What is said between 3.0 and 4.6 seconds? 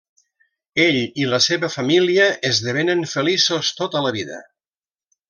feliços tota la vida.